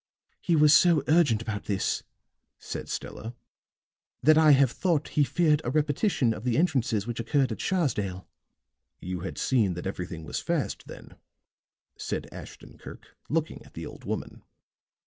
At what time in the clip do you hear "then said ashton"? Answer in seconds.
10.87-12.79